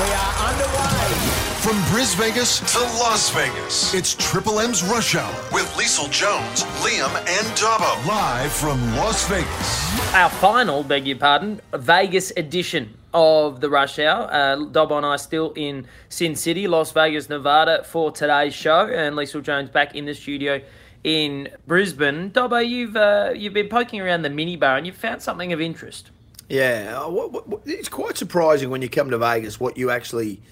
[0.00, 1.00] We are underway.
[1.60, 7.14] From Bris Vegas to Las Vegas, it's Triple M's Rush Hour with Liesl Jones, Liam,
[7.18, 8.08] and Dobbo.
[8.08, 10.14] Live from Las Vegas.
[10.14, 14.26] Our final, beg your pardon, Vegas edition of the Rush Hour.
[14.32, 19.14] Uh, Dobbo and I still in Sin City, Las Vegas, Nevada for today's show, and
[19.16, 20.62] Liesl Jones back in the studio
[21.04, 22.30] in Brisbane.
[22.30, 26.10] Dobbo, you've uh, you've been poking around the minibar and you've found something of interest.
[26.50, 30.42] Yeah, uh, it's quite surprising when you come to Vegas what you actually,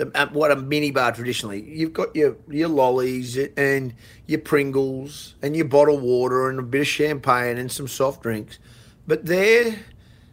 [0.00, 1.60] uh, what a minibar traditionally.
[1.62, 3.92] You've got your your lollies and
[4.26, 8.58] your Pringles and your bottled water and a bit of champagne and some soft drinks,
[9.06, 9.76] but there,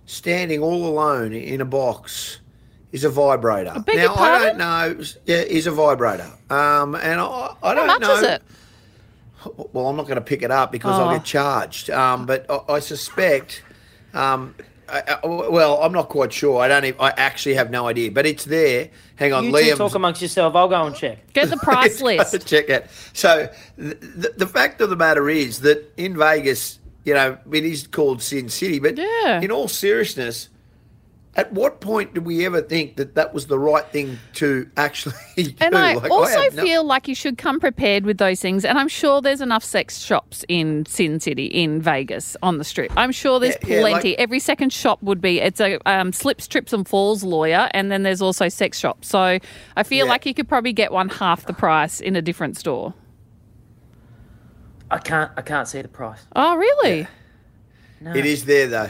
[0.05, 2.39] standing all alone in a box,
[2.94, 3.73] is a vibrator.
[3.86, 5.03] beg now I don't know.
[5.25, 6.31] Yeah, is a vibrator.
[6.49, 7.94] Um, and I, I don't know.
[7.94, 8.16] How much know.
[8.16, 8.41] is it?
[9.73, 11.13] Well, I'm not going to pick it up because I'll Oh.
[11.13, 11.89] get charged.
[11.89, 13.63] Um, but I, I suspect.
[14.13, 14.55] Um,
[14.91, 16.59] I, I- well, I'm not quite sure.
[16.61, 16.85] I don't.
[16.85, 18.11] Even, I actually have no idea.
[18.11, 18.89] But it's there.
[19.16, 19.77] Hang on, You two Liam.
[19.77, 20.55] talk amongst yourself.
[20.55, 21.31] I'll go and check.
[21.33, 22.47] Get the price list.
[22.47, 22.89] Check it.
[23.14, 27.64] So the, the, the fact of the matter is that in Vegas, you know, it
[27.66, 28.80] is called Sin City.
[28.80, 29.41] But Yeah.
[29.41, 30.49] in all seriousness,
[31.40, 35.14] at what point did we ever think that that was the right thing to actually
[35.38, 35.54] do?
[35.62, 38.66] And I Like, also have no- feel like you should come prepared with those things.
[38.66, 42.92] And I'm sure there's enough sex shops in Sin City, in Vegas, on the strip.
[42.98, 44.10] I'm sure there's Yeah, yeah, plenty.
[44.10, 47.70] like- Every second shop would be, it's a um, slips, trips, and falls lawyer.
[47.73, 49.08] And then there's also sex shops.
[49.08, 49.40] So
[49.78, 50.12] I feel Yeah.
[50.12, 52.94] like you could probably get one half the price in a different store.
[54.92, 55.32] I can't.
[55.38, 56.20] I can't see the price.
[56.36, 57.08] Oh, really?
[58.02, 58.14] No.
[58.14, 58.90] It is there though.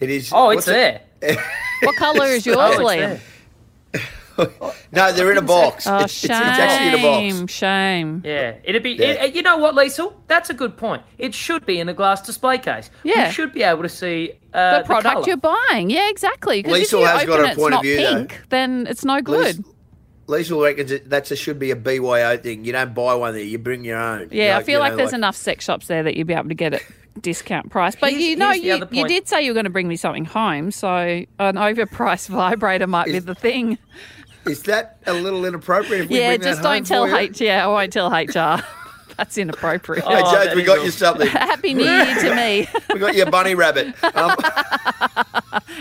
[0.00, 0.32] It is.
[0.32, 1.00] Oh, what's it's it- there.
[1.20, 3.20] What colour is yours, Liam?
[4.92, 5.84] No, they're in a box.
[5.88, 7.52] Oh, it's, it's, it's actually in a shame, box.
[7.52, 8.22] shame.
[8.24, 8.92] Yeah, it'd be.
[8.92, 9.24] Yeah.
[9.24, 10.14] It, you know what, Liesl?
[10.28, 11.02] That's a good point.
[11.18, 12.88] It should be in a glass display case.
[13.02, 13.26] Yeah.
[13.26, 15.26] you should be able to see uh, The product colour.
[15.26, 15.90] you're buying.
[15.90, 16.62] Yeah, exactly.
[16.62, 18.14] Because if you has open got a it, it's point of not view, though.
[18.14, 19.64] pink, then it's no good.
[20.28, 22.64] Liesl reckons it, that's a should be a BYO thing.
[22.64, 23.42] You don't buy one there.
[23.42, 24.28] You bring your own.
[24.30, 26.54] Yeah, I feel like know, there's enough sex shops there that you'd be able to
[26.54, 26.82] get it
[27.22, 27.94] discount price.
[28.00, 30.24] But Here's- you know, you, you did say you were going to bring me something
[30.24, 33.78] home, so an overpriced vibrator might be the thing.
[34.46, 36.04] Is that a little inappropriate?
[36.04, 37.16] If we Yeah, bring just home don't tell for you?
[37.16, 37.40] H.
[37.40, 38.62] Yeah, I won't tell HR.
[39.18, 40.04] That's inappropriate.
[40.04, 41.26] Hey, Oh, Jones, that we got all- you something.
[41.28, 43.92] Happy New Year to me, we got you a bunny rabbit.
[44.14, 44.36] Um,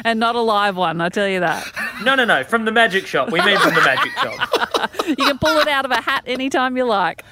[0.03, 0.99] and not a live one.
[1.01, 1.63] I tell you that.
[2.03, 2.43] No, no, no.
[2.43, 3.31] From the magic shop.
[3.31, 4.89] We mean from the magic shop.
[5.07, 7.23] You can pull it out of a hat anytime you like.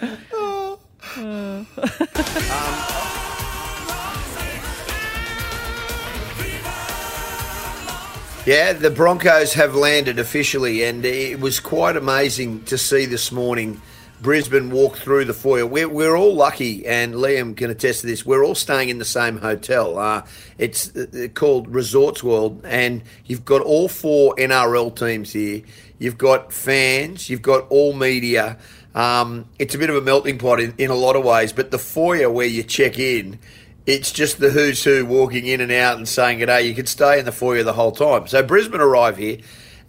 [8.45, 13.81] Yeah, the Broncos have landed officially, and it was quite amazing to see this morning.
[14.21, 15.65] Brisbane walk through the foyer.
[15.65, 18.23] We're, we're all lucky, and Liam can attest to this.
[18.23, 19.97] We're all staying in the same hotel.
[19.97, 20.25] Uh,
[20.59, 25.63] it's uh, called Resorts World, and you've got all four NRL teams here.
[25.97, 28.57] You've got fans, you've got all media.
[28.93, 31.71] Um, it's a bit of a melting pot in, in a lot of ways, but
[31.71, 33.39] the foyer where you check in,
[33.85, 37.19] it's just the who's who walking in and out and saying, "G'day." You can stay
[37.19, 38.27] in the foyer the whole time.
[38.27, 39.37] So Brisbane arrive here,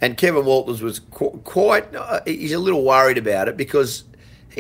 [0.01, 1.95] and Kevin Walters was qu- quite.
[1.95, 4.05] Uh, he's a little worried about it because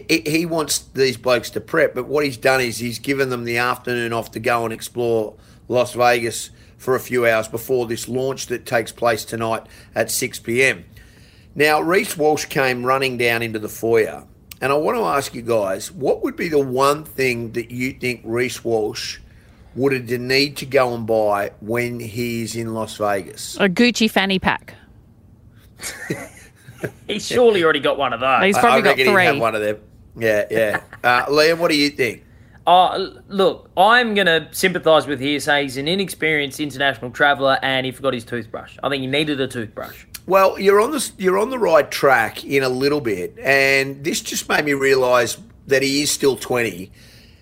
[0.08, 1.94] he, he wants these blokes to prep.
[1.94, 5.34] But what he's done is he's given them the afternoon off to go and explore
[5.68, 9.64] Las Vegas for a few hours before this launch that takes place tonight
[9.94, 10.84] at six pm.
[11.54, 14.24] Now, Reece Walsh came running down into the foyer,
[14.60, 17.92] and I want to ask you guys what would be the one thing that you
[17.92, 19.18] think Reece Walsh
[19.76, 23.56] would have need to go and buy when he's in Las Vegas?
[23.60, 24.74] A Gucci fanny pack.
[27.06, 28.44] He's surely already got one of those.
[28.44, 29.40] He's probably I got reckon he'd have three.
[29.40, 29.78] one of them.
[30.16, 30.80] Yeah, yeah.
[31.04, 32.24] Uh, Liam, what do you think?
[32.66, 37.86] Oh, look, I'm going to sympathise with here, say he's an inexperienced international traveller and
[37.86, 38.76] he forgot his toothbrush.
[38.82, 40.04] I think he needed a toothbrush.
[40.26, 44.20] Well, you're on the you're on the right track in a little bit, and this
[44.20, 45.38] just made me realise
[45.68, 46.90] that he is still 20.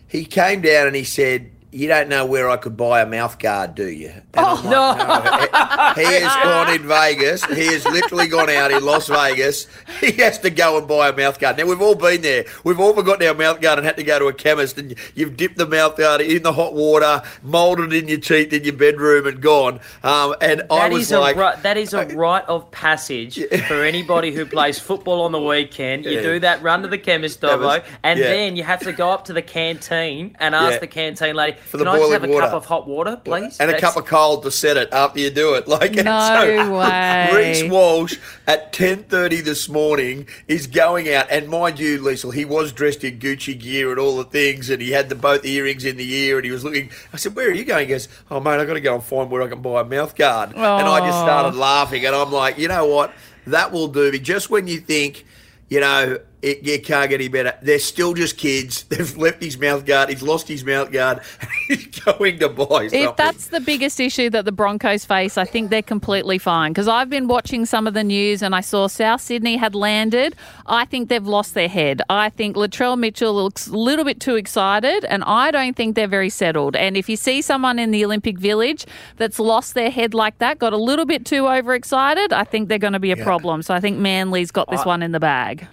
[0.08, 3.38] He came down and he said, "You don't know where I could buy a mouth
[3.38, 4.70] guard, do you?" And I'm no.
[4.96, 7.44] like, He has gone in Vegas.
[7.46, 9.66] He has literally gone out in Las Vegas.
[10.00, 11.56] He has to go and buy a mouth guard.
[11.58, 12.44] Now we've all been there.
[12.64, 14.78] We've all forgotten our mouth guard and had to go to a chemist.
[14.78, 18.64] And you've dipped the mouth guard in the hot water, moulded in your teeth in
[18.64, 19.80] your bedroom, and gone.
[20.02, 24.46] Um, and I was like, ri- that is a rite of passage for anybody who
[24.46, 26.04] plays football on the weekend.
[26.04, 26.22] You Yeah.
[26.22, 28.26] do that run to the chemist, Dobbo, and yeah.
[28.26, 30.78] then you have to go up to the canteen and ask Yeah.
[30.80, 32.86] the canteen lady, For the "Can I just boiling have a water." cup of hot
[32.86, 35.68] water, please?" and a cup of cold to set it after you do it.
[35.74, 37.30] Like and No way.
[37.32, 42.44] Reece Walsh at ten thirty this morning is going out, and mind you, Liesl, he
[42.44, 45.84] was dressed in Gucci gear and all the things, and he had the both earrings
[45.84, 46.90] in the ear, and he was looking.
[47.12, 49.02] I said, "Where are you going?" He goes, "Oh mate, I've got to go and
[49.02, 52.30] find where I can buy a mouth guard." And I just started laughing, and I'm
[52.30, 53.12] like, you know what?
[53.46, 54.12] that will do.
[54.12, 54.18] Me.
[54.18, 55.24] Just when you think,
[55.68, 57.56] you know, it, it, can't get any better.
[57.62, 58.82] They're still just kids.
[58.90, 60.10] They've left his mouth guard.
[60.10, 61.20] He's lost his mouth guard.
[61.68, 63.02] he's going to buy something.
[63.02, 66.72] If that's the biggest issue that the Broncos face, I think they're completely fine.
[66.72, 70.36] Because I've been watching some of the news and I saw South Sydney had landed.
[70.66, 72.02] I think they've lost their head.
[72.10, 76.06] I think Latrell Mitchell looks a little bit too excited, and I don't think they're
[76.06, 76.76] very settled.
[76.76, 78.84] And if you see someone in the Olympic Village
[79.16, 82.78] that's lost their head like that, got a little bit too overexcited, I think they're
[82.78, 83.24] going to be a yeah.
[83.24, 83.62] problem.
[83.62, 85.66] So I think Manly's got this I, one in the bag.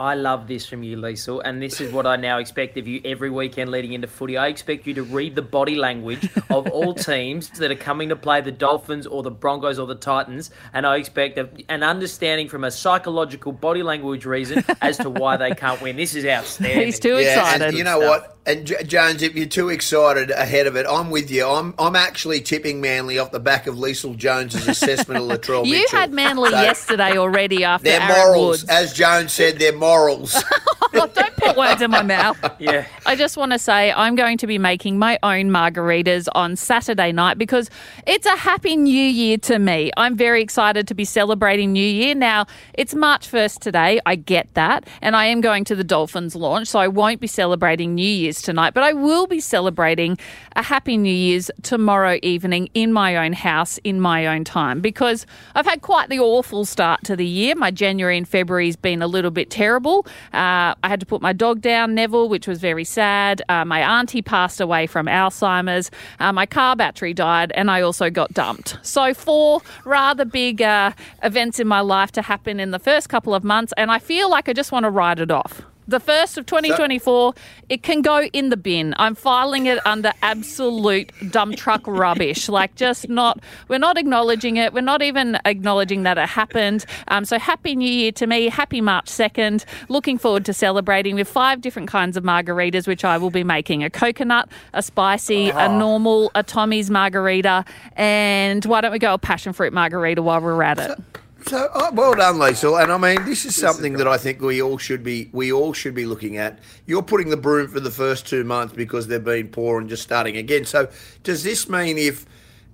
[0.00, 3.02] I love this from you, Liesl, and this is what I now expect of you
[3.04, 4.38] every weekend leading into footy.
[4.38, 8.16] I expect you to read the body language of all teams that are coming to
[8.16, 11.38] play the Dolphins or the Broncos or the Titans, and I expect
[11.68, 15.96] an understanding from a psychological body language reason as to why they can't win.
[15.96, 16.86] This is outstanding.
[16.86, 17.74] He's too yeah, excited.
[17.74, 18.38] you know what?
[18.46, 21.46] And J- Jones, if you're too excited ahead of it, I'm with you.
[21.46, 25.72] I'm I'm actually tipping Manly off the back of Liesl Jones's assessment of Latrell You
[25.72, 25.98] Mitchell.
[25.98, 28.70] had Manly so yesterday already after their Aaron morals, Woods.
[28.70, 29.89] as Jones said, their morals.
[30.92, 32.36] Oh, don't put words in my mouth.
[32.60, 32.86] Yeah.
[33.06, 37.10] I just want to say I'm going to be making my own margaritas on Saturday
[37.10, 37.70] night because
[38.06, 39.90] it's a happy new year to me.
[39.96, 42.14] I'm very excited to be celebrating New Year.
[42.14, 43.98] Now, it's March 1st today.
[44.04, 44.86] I get that.
[45.00, 48.42] And I am going to the Dolphins launch, so I won't be celebrating New Year's
[48.42, 50.18] tonight, but I will be celebrating
[50.56, 55.24] a happy New Year's tomorrow evening in my own house in my own time because
[55.54, 57.54] I've had quite the awful start to the year.
[57.54, 59.79] My January and February's been a little bit terrible.
[59.88, 63.42] Uh, I had to put my dog down, Neville, which was very sad.
[63.48, 65.90] Uh, my auntie passed away from Alzheimer's.
[66.18, 68.78] Uh, my car battery died, and I also got dumped.
[68.82, 70.92] So, four rather big uh,
[71.22, 74.30] events in my life to happen in the first couple of months, and I feel
[74.30, 77.34] like I just want to write it off the first of 2024,
[77.68, 78.94] it can go in the bin.
[78.96, 82.48] I'm filing it under absolute dump truck rubbish.
[82.48, 84.72] Like, just not, we're not acknowledging it.
[84.72, 86.86] We're not even acknowledging that it happened.
[87.08, 88.48] Um, so, Happy New Year to me.
[88.48, 89.64] Happy March 2nd.
[89.88, 93.82] Looking forward to celebrating with five different kinds of margaritas, which I will be making
[93.84, 97.64] a coconut, a spicy, a normal, a Tommy's margarita,
[97.96, 100.98] and why don't we go a passion fruit margarita while we're at it?
[101.46, 102.82] So oh, well done, Liesl.
[102.82, 105.72] And I mean, this is something that I think we all should be we all
[105.72, 106.58] should be looking at.
[106.86, 110.02] You're putting the broom for the first two months because they've been poor and just
[110.02, 110.64] starting again.
[110.64, 110.88] So
[111.22, 112.26] does this mean if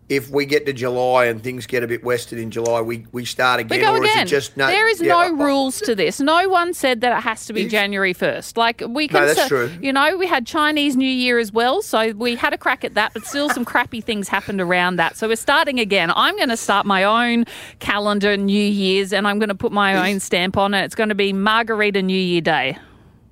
[0.09, 3.25] if we get to July and things get a bit western in July, we, we
[3.25, 4.19] start again, we go or again.
[4.19, 4.67] is it just no?
[4.69, 6.21] There is yeah, no rules to this.
[6.21, 8.57] No one said that it has to be January first.
[8.57, 9.71] Like we can, no, that's true.
[9.81, 12.95] You know, we had Chinese New Year as well, so we had a crack at
[12.95, 15.17] that, but still some crappy things happened around that.
[15.17, 16.13] So we're starting again.
[16.15, 17.45] I'm going to start my own
[17.81, 20.85] calendar New Year's, and I'm going to put my own stamp on it.
[20.85, 22.79] It's going to be Margarita New Year Day.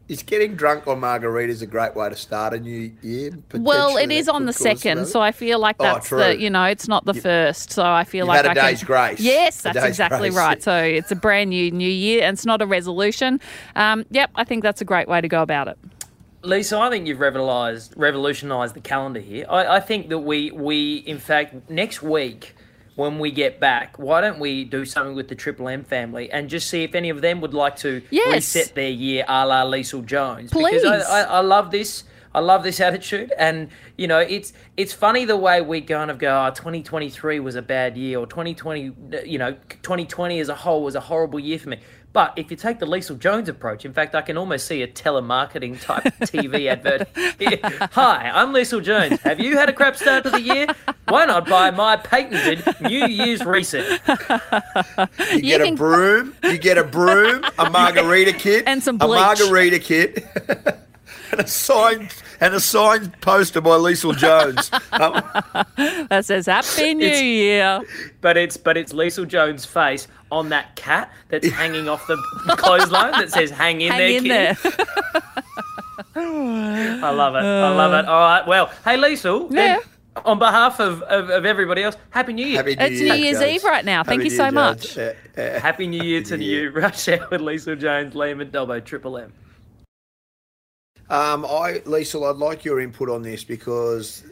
[0.07, 3.31] Is getting drunk on margaritas a great way to start a new year?
[3.55, 6.51] Well, it is on the second, so I feel like oh, that's oh, the you
[6.51, 8.87] know it's not the you, first, so I feel like had a I day's can,
[8.87, 9.21] grace.
[9.21, 10.37] Yes, that's exactly grace.
[10.37, 10.63] right.
[10.63, 13.41] So it's a brand new new year, and it's not a resolution.
[13.77, 15.79] Um, yep, I think that's a great way to go about it.
[16.43, 19.47] Liesl, I think you've revolutionised revolutionised the calendar here.
[19.49, 22.55] I, I think that we we in fact next week
[22.97, 26.49] when we get back, why don't we do something with the Triple M family and
[26.49, 28.33] just see if any of them would like to yes.
[28.33, 30.51] reset their year a la Liesl Jones?
[30.51, 30.83] Please.
[30.83, 32.05] Because I, I, I love this.
[32.37, 36.19] I love this attitude, and you know, it's it's funny the way we kind of
[36.19, 38.93] go, oh, 2023 was a bad year, or 2020,
[39.25, 41.79] you know, 2020 as a whole was a horrible year for me.
[42.15, 44.87] But if you take the Liesl Jones approach, in fact, I can almost see a
[44.87, 47.09] telemarketing type TV advert.
[47.41, 47.59] Here.
[47.91, 49.21] Hi, I'm Liesl Jones.
[49.23, 50.69] Have you had a crap start to the year?
[51.09, 54.01] Why not buy my patented New Year's reset?
[55.33, 59.11] You get you a broom, you get a broom, a margarita kit, and some bleach.
[59.11, 60.25] a margarita kit.
[61.33, 64.71] and a signed and a signed poster by Liesl Jones
[66.09, 67.81] that says Happy New Year.
[68.21, 72.17] But it's but it's Liesl Jones' face on that cat that's hanging off the
[72.57, 75.43] clothesline that says "Hang in Hang there, in kid." There.
[76.17, 77.39] I love it.
[77.39, 78.09] I love it.
[78.09, 78.47] All right.
[78.47, 79.51] Well, hey, Liesl.
[79.51, 79.81] Yeah.
[80.25, 82.59] On behalf of, of, of, everybody else, Happy New Year.
[82.59, 83.53] Happy New it's Year, New Year's Jones.
[83.53, 84.05] Eve right now.
[84.05, 84.97] Thank Happy you so Year, much.
[84.97, 86.61] Uh, uh, Happy New Year to New you.
[86.61, 86.71] Year.
[86.71, 89.33] Rush Hour with Liesl Jones, Liam and Dobbo, Triple M.
[91.11, 94.25] Um, I, Liesl, I'd like your input on this because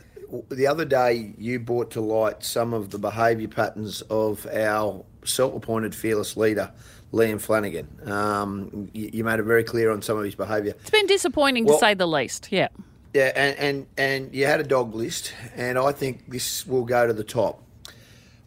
[0.49, 5.95] the other day you brought to light some of the behaviour patterns of our self-appointed
[5.95, 6.73] fearless leader,
[7.13, 7.89] Liam Flanagan.
[8.11, 10.75] Um, you, you, made it very clear on some of his behaviour.
[10.81, 12.49] It's been disappointing well, to say the least.
[12.51, 12.69] Yeah.
[13.15, 17.07] Yeah, and, and and you had a dog list, and I think this will go
[17.07, 17.63] to the top.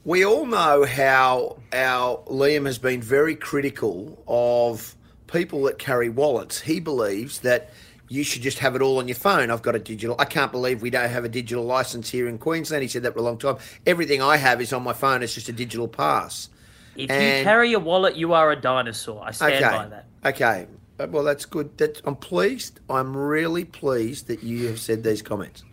[0.04, 4.96] We all know how our Liam has been very critical of
[5.28, 6.62] people that carry wallets.
[6.62, 7.72] He believes that
[8.08, 9.50] you should just have it all on your phone.
[9.50, 10.16] I've got a digital.
[10.20, 12.84] I can't believe we don't have a digital license here in Queensland.
[12.84, 13.58] He said that for a long time.
[13.86, 15.24] Everything I have is on my phone.
[15.24, 16.50] It's just a digital pass.
[16.96, 17.40] If and...
[17.40, 19.24] you carry a wallet, you are a dinosaur.
[19.26, 19.76] I stand okay.
[19.76, 20.06] by that.
[20.26, 20.68] Okay.
[21.00, 21.78] Uh, well, that's good.
[21.78, 22.80] That, I'm pleased.
[22.90, 25.64] I'm really pleased that you have said these comments.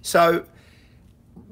[0.00, 0.44] So,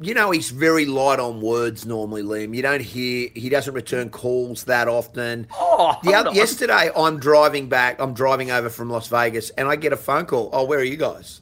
[0.00, 2.56] you know, he's very light on words normally, Liam.
[2.56, 5.46] You don't hear, he doesn't return calls that often.
[5.52, 9.92] Oh, other, yesterday, I'm driving back, I'm driving over from Las Vegas, and I get
[9.92, 10.48] a phone call.
[10.52, 11.40] Oh, where are you guys?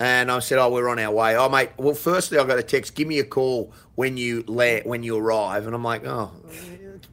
[0.00, 1.70] And I said, "Oh, we're on our way." Oh, mate.
[1.76, 2.94] Well, firstly, I got a text.
[2.94, 5.66] Give me a call when you land, when you arrive.
[5.66, 6.32] And I'm like, "Oh,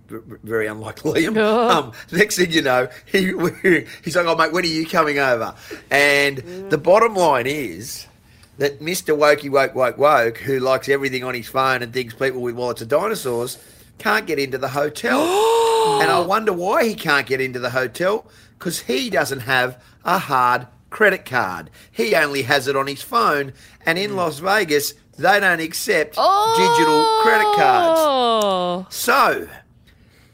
[0.08, 1.28] very unlikely.
[1.36, 1.70] Oh.
[1.70, 3.26] Um, next thing you know, he
[4.06, 5.54] he's like, "Oh, mate, when are you coming over?"
[5.92, 6.38] And
[6.70, 8.08] the bottom line is
[8.58, 12.42] that Mister Wokey Woke Woke Woke, who likes everything on his phone and thinks people
[12.42, 13.58] with wallets are dinosaurs,
[13.98, 15.22] can't get into the hotel.
[16.02, 18.26] and I wonder why he can't get into the hotel
[18.58, 21.70] because he doesn't have a hard credit card.
[21.92, 23.54] He only has it on his phone,
[23.86, 24.18] and in hmm.
[24.18, 26.56] Las Vegas, they don't accept oh.
[26.58, 27.56] digital credit oh.
[27.56, 28.00] cards.
[28.04, 28.88] Oh.
[28.90, 29.48] So,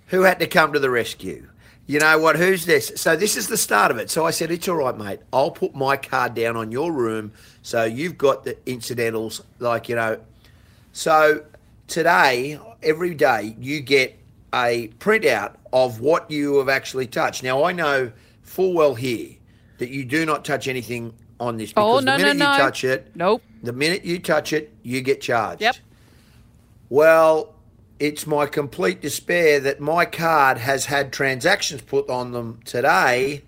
[0.08, 1.48] who had to come to the rescue?
[1.86, 2.38] You know what?
[2.38, 2.94] Who's this?
[2.96, 4.10] So this is the start of it.
[4.10, 5.20] So I said, "It's all right, mate.
[5.34, 9.96] I'll put my card down on your room, so you've got the incidentals, like you
[9.96, 10.20] know."
[10.92, 11.44] So
[11.88, 14.20] today, every day, you get
[14.54, 17.42] a printout of what you have actually touched.
[17.44, 18.12] Now I know
[18.44, 19.30] full well here
[19.80, 22.46] that you do not touch anything on this oh, because oh, no, the minute no,
[22.46, 22.52] no.
[22.52, 23.42] you touch it, nope.
[23.64, 25.62] The minute you touch it, you get charged.
[25.62, 25.76] Yep.
[26.90, 27.56] Well,
[28.00, 33.44] it's my complete despair that my card has had transactions put on them today.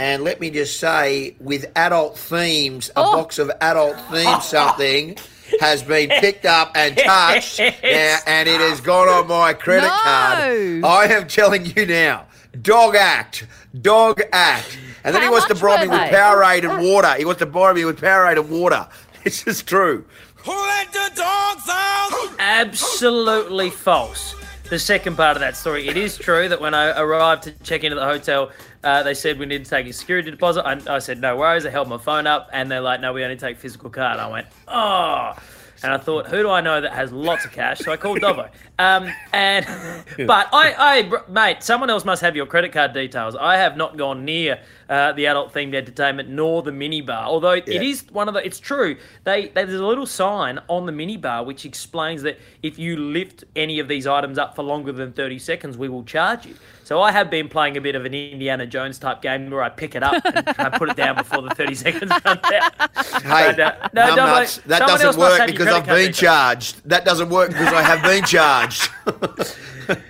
[0.00, 3.16] And let me just say, with adult themes, a oh.
[3.18, 5.18] box of adult themes something
[5.60, 9.98] has been picked up and touched now, and it has gone on my credit no.
[10.02, 10.84] card.
[10.84, 12.24] I am telling you now,
[12.62, 13.46] dog act,
[13.82, 14.78] dog act.
[15.04, 15.92] And then How he wants to bribe me they?
[15.92, 17.14] with Powerade and water.
[17.18, 18.88] He wants to bribe me with Powerade and water.
[19.22, 20.06] This is true.
[20.36, 22.36] Who let the dogs out?
[22.38, 24.34] Absolutely false.
[24.70, 25.88] The second part of that story.
[25.88, 28.52] It is true that when I arrived to check into the hotel,
[28.84, 30.64] uh, they said we need to take a security deposit.
[30.64, 31.66] I, I said, no worries.
[31.66, 34.20] I held my phone up and they're like, no, we only take physical card.
[34.20, 35.34] I went, oh.
[35.82, 37.80] And I thought, who do I know that has lots of cash?
[37.80, 38.48] So I called Dobbo.
[38.78, 39.66] Um, and
[40.28, 43.34] but I, I, mate, someone else must have your credit card details.
[43.34, 44.60] I have not gone near
[44.90, 47.22] uh, the adult themed entertainment nor the minibar.
[47.22, 47.62] Although yeah.
[47.66, 48.96] it is one of the, it's true.
[49.24, 53.44] They, they, there's a little sign on the minibar which explains that if you lift
[53.54, 56.56] any of these items up for longer than 30 seconds, we will charge you.
[56.82, 59.68] So I have been playing a bit of an Indiana Jones type game where I
[59.68, 63.22] pick it up and I put it down before the 30 seconds runs out.
[63.22, 66.82] Hey, but, uh, no, that doesn't work because I've been charged.
[66.88, 68.90] That doesn't work because I have been charged.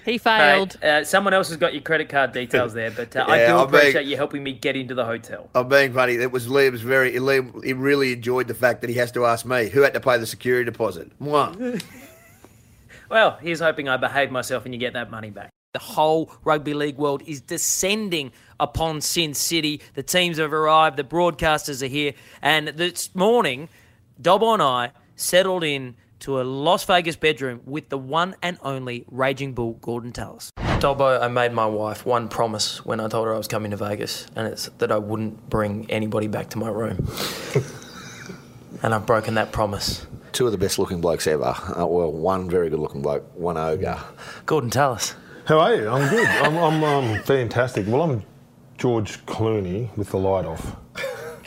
[0.04, 0.76] he failed.
[0.80, 3.46] Mate, uh, someone else has got your credit card details there, but uh, yeah, I
[3.46, 5.49] do I'm appreciate being, you helping me get into the hotel.
[5.54, 6.14] I'm being funny.
[6.14, 7.12] It was Liam's very.
[7.12, 10.00] Liam, he really enjoyed the fact that he has to ask me who had to
[10.00, 11.10] pay the security deposit.
[11.18, 11.54] Moi.
[13.10, 15.50] well, he's hoping I behave myself and you get that money back.
[15.72, 19.80] The whole rugby league world is descending upon Sin City.
[19.94, 23.68] The teams have arrived, the broadcasters are here, and this morning,
[24.20, 29.04] Dobbo and I settled in to a Las Vegas bedroom with the one and only
[29.10, 30.52] Raging Bull Gordon Tallis.
[30.80, 33.76] Dobbo, I made my wife one promise when I told her I was coming to
[33.76, 37.08] Vegas, and it's that I wouldn't bring anybody back to my room.
[38.82, 40.06] and I've broken that promise.
[40.32, 41.54] Two of the best looking blokes ever.
[41.76, 43.98] Uh, well, one very good looking bloke, one ogre.
[44.46, 45.14] Gordon Tallis.
[45.46, 45.88] How are you?
[45.88, 46.26] I'm good.
[46.26, 47.86] I'm, I'm um, fantastic.
[47.88, 48.22] Well, I'm
[48.78, 50.76] George Clooney with the light off.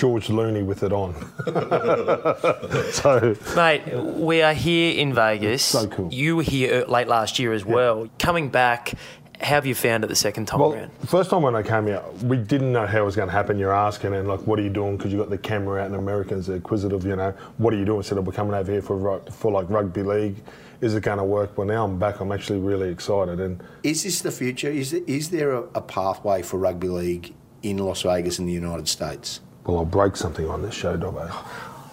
[0.03, 1.13] George Looney with it on.
[2.91, 5.63] so, mate, we are here in Vegas.
[5.63, 6.13] So cool.
[6.13, 8.09] You were here er, late last year as well.
[8.19, 8.95] Coming back,
[9.39, 10.91] how have you found it the second time well, around?
[10.99, 13.31] The first time when I came out, we didn't know how it was going to
[13.31, 13.57] happen.
[13.57, 14.97] You're asking, and like, what are you doing?
[14.97, 17.05] Because you got the camera out, and Americans are inquisitive.
[17.05, 17.99] You know, what are you doing?
[17.99, 20.35] I said, oh, we're coming over here for for like rugby league.
[20.81, 21.57] Is it going to work?
[21.57, 22.19] Well, now I'm back.
[22.19, 23.39] I'm actually really excited.
[23.39, 24.69] And is this the future?
[24.69, 28.51] Is it, is there a, a pathway for rugby league in Las Vegas in the
[28.51, 29.39] United States?
[29.65, 31.31] Well, I'll break something on this show, Dobbo.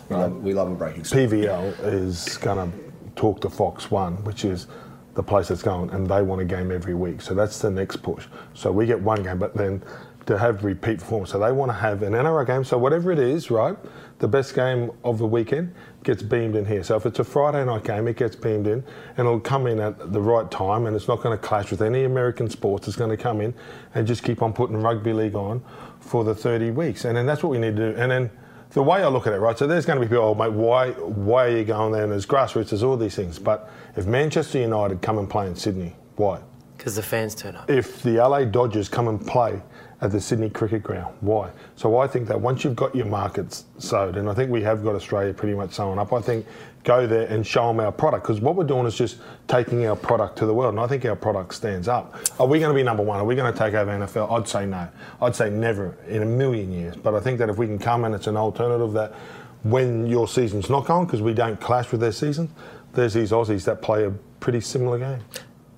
[0.09, 1.03] We, um, love, we love a breaking.
[1.03, 2.79] PVL is going to
[3.15, 4.67] talk to Fox One, which is
[5.15, 7.21] the place that's going, and they want a game every week.
[7.21, 8.27] So that's the next push.
[8.55, 9.83] So we get one game, but then
[10.27, 11.31] to have repeat performance.
[11.31, 12.65] So they want to have an NRL game.
[12.65, 13.77] So whatever it is, right,
[14.21, 15.75] the best game of the weekend
[16.05, 16.83] gets beamed in here.
[16.85, 18.85] So if it's a Friday night game, it gets beamed in,
[19.17, 21.83] and it'll come in at the right time, and it's not going to clash with
[21.83, 22.87] any American sports.
[22.87, 23.55] It's going to come in
[23.95, 25.63] and just keep on putting rugby league on
[26.01, 27.99] for the 30 weeks, and then that's what we need to do.
[27.99, 28.31] And then
[28.71, 29.59] the way I look at it, right?
[29.59, 32.05] So there's going to be people, oh mate, why why are you going there?
[32.05, 33.39] And there's grassroots, there's all these things.
[33.39, 36.41] But if Manchester United come and play in Sydney, why?
[36.77, 37.69] Because the fans turn up.
[37.69, 39.61] if the LA Dodgers come and play
[40.01, 41.15] at the Sydney Cricket Ground.
[41.21, 41.51] Why?
[41.77, 44.83] So I think that once you've got your markets sowed, and I think we have
[44.83, 46.47] got Australia pretty much sewn up, I think
[46.85, 49.97] go there and show them our product because what we're doing is just taking our
[49.97, 52.17] product to the world, and I think our product stands up.
[52.39, 53.21] Are we going to be number one?
[53.21, 54.33] Are we going to take over NFL?
[54.33, 54.89] I'd say no.
[55.21, 56.97] I'd say never in a million years.
[56.97, 59.13] But I think that if we can come and it's an alternative that
[59.63, 62.49] when your season's not going, because we don't clash with their season,
[62.95, 65.21] there's these Aussies that play a pretty similar game.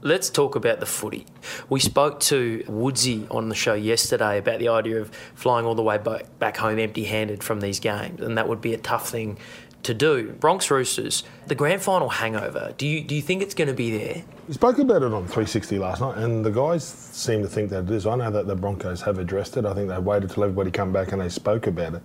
[0.05, 1.27] Let's talk about the footy.
[1.69, 5.83] We spoke to Woodsy on the show yesterday about the idea of flying all the
[5.83, 9.39] way back, home empty handed from these games, and that would be a tough thing
[9.85, 10.33] to do.
[10.33, 13.97] Bronx Roosters, the grand final hangover, do you, do you think it's going to be
[13.97, 14.25] there?
[14.49, 17.85] We spoke about it on 360 last night, and the guys seem to think that
[17.85, 18.05] it is.
[18.05, 19.65] I know that the Broncos have addressed it.
[19.65, 22.03] I think they waited till everybody come back and they spoke about it.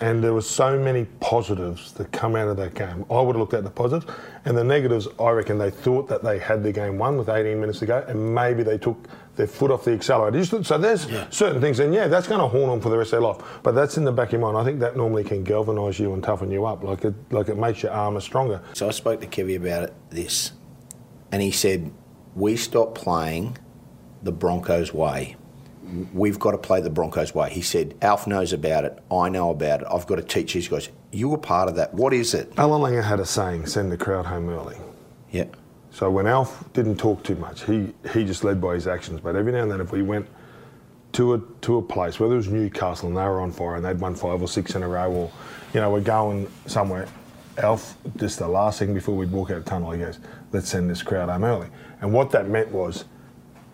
[0.00, 3.04] And there were so many positives that come out of that game.
[3.10, 4.10] I would have looked at the positives,
[4.46, 5.06] and the negatives.
[5.18, 8.02] I reckon they thought that they had the game won with 18 minutes to go,
[8.08, 10.62] and maybe they took their foot off the accelerator.
[10.64, 13.20] So there's certain things, and yeah, that's going to haunt them for the rest of
[13.20, 13.42] their life.
[13.62, 14.56] But that's in the back of your mind.
[14.56, 17.58] I think that normally can galvanise you and toughen you up, like it, like it
[17.58, 18.62] makes your armour stronger.
[18.72, 20.52] So I spoke to Kevy about it, this,
[21.30, 21.92] and he said,
[22.34, 23.58] "We stopped playing
[24.22, 25.36] the Broncos way.
[26.12, 28.98] We've got to play the Broncos way." He said, "Alf knows about it.
[29.10, 29.86] I know about it.
[29.90, 30.88] I've got to teach these guys.
[31.12, 31.94] You were part of that.
[31.94, 34.76] What is it?" Allan Langer had a saying: "Send the crowd home early."
[35.30, 35.46] Yeah.
[35.92, 39.20] So when Alf didn't talk too much, he, he just led by his actions.
[39.20, 40.26] But every now and then, if we went
[41.12, 43.84] to a to a place, whether it was Newcastle and they were on fire and
[43.84, 45.30] they'd won five or six in a row, or
[45.74, 47.08] you know we're going somewhere,
[47.58, 50.18] Alf just the last thing before we'd walk out of the tunnel, he goes,
[50.52, 51.68] "Let's send this crowd home early."
[52.00, 53.04] And what that meant was,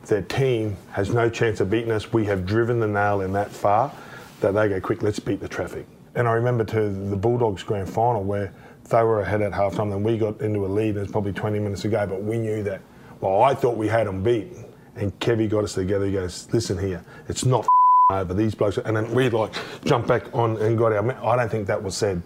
[0.06, 2.12] their team has no chance of beating us.
[2.12, 3.92] We have driven the nail in that far
[4.40, 7.88] that they go, "Quick, let's beat the traffic." And I remember to the Bulldogs grand
[7.88, 8.52] final where
[8.88, 10.90] they were ahead at halftime, then we got into a lead.
[10.90, 12.80] and There's probably 20 minutes ago, but we knew that.
[13.20, 16.06] Well, I thought we had them beaten, and Kevy got us together.
[16.06, 17.66] He goes, "Listen here, it's not
[18.12, 19.52] over these blokes," and then we like
[19.84, 21.10] jumped back on and got our.
[21.26, 22.22] I don't think that was said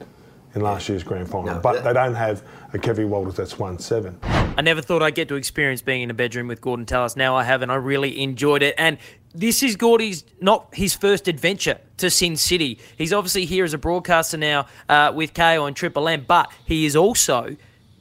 [0.54, 2.42] in last year's grand final, No, but that- they don't have
[2.74, 4.18] a Kevy Walters that's won seven.
[4.60, 7.16] I never thought I'd get to experience being in a bedroom with Gordon Tallis.
[7.16, 8.74] Now I have, and I really enjoyed it.
[8.76, 8.98] And
[9.34, 12.78] this is Gordy's not his first adventure to Sin City.
[12.98, 16.84] He's obviously here as a broadcaster now uh, with Kayo and Triple M, but he
[16.84, 17.56] is also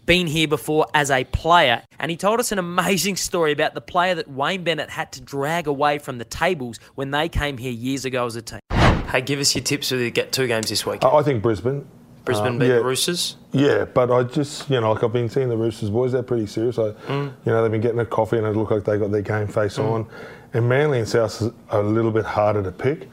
[0.05, 1.81] been here before as a player.
[1.97, 5.21] And he told us an amazing story about the player that Wayne Bennett had to
[5.21, 8.59] drag away from the tables when they came here years ago as a team.
[8.69, 11.05] Hey, give us your tips for the get two games this week.
[11.05, 11.87] I I think Brisbane.
[12.29, 12.75] Brisbane uh, beat yeah.
[12.75, 13.35] the Roosters.
[13.51, 16.47] Yeah, but I just, you know, like I've been seeing the Roosters boys, they're pretty
[16.47, 16.77] serious.
[16.77, 19.21] I, You know, they've been getting a coffee and it looked like they got their
[19.21, 20.07] game face on.
[20.53, 23.07] And Manly and South is a little bit harder to pick,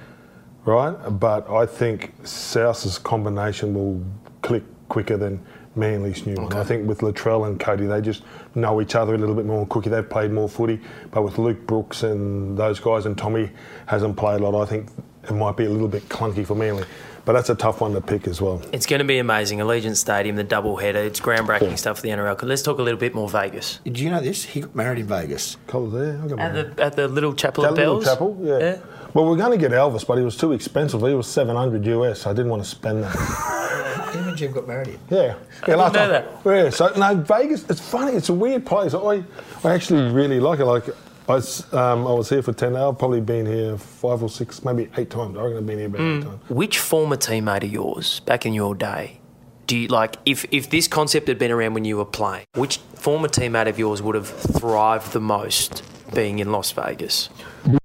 [0.64, 0.96] right?
[1.20, 4.02] But I think South's combination will
[4.42, 6.52] click quicker than Manly's new one.
[6.54, 8.22] I think with Latrell and Cody, they just
[8.54, 9.66] know each other a little bit more.
[9.66, 10.80] Cookie, they've played more footy.
[11.10, 13.50] But with Luke Brooks and those guys, and Tommy
[13.86, 14.88] hasn't played a lot, I think
[15.24, 16.84] it might be a little bit clunky for Manly.
[17.26, 18.62] But that's a tough one to pick as well.
[18.72, 19.58] It's going to be amazing.
[19.58, 21.00] Allegiant Stadium, the double header.
[21.00, 22.40] It's groundbreaking stuff for the NRL.
[22.44, 23.80] Let's talk a little bit more Vegas.
[23.82, 24.44] Did you know this?
[24.44, 25.56] He got married in Vegas.
[25.66, 26.20] Colours there.
[26.22, 28.04] I got At the, at the little chapel That of little bells.
[28.04, 28.58] chapel, yeah.
[28.58, 28.78] Yeah.
[29.12, 31.02] Well, we're going to get Elvis, but he was too expensive.
[31.02, 32.26] He was 700 US.
[32.28, 34.12] I didn't want to spend that.
[34.14, 34.98] Him and Jim got married here.
[35.10, 35.26] Yeah.
[35.66, 36.26] yeah didn't know that.
[36.44, 38.12] Yeah, so no, Vegas, it's funny.
[38.12, 38.94] It's a weird place.
[38.94, 39.24] I,
[39.64, 40.64] I actually really like it.
[40.64, 40.84] Like,
[41.28, 42.92] I was, um, I was here for 10 hours.
[42.92, 45.36] I've probably been here five or six, maybe eight times.
[45.36, 46.50] I reckon I've been here about eight times.
[46.50, 49.20] Which former teammate of yours back in your day?
[49.66, 52.46] Do you like if if this concept had been around when you were playing?
[52.54, 55.82] Which former teammate of yours would have thrived the most
[56.14, 57.30] being in Las Vegas?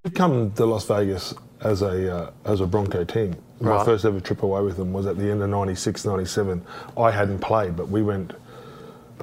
[0.03, 3.35] We've come to Las Vegas as a uh, as a Bronco team.
[3.59, 6.63] My first ever trip away with them was at the end of 96, 97.
[6.97, 8.33] I hadn't played, but we went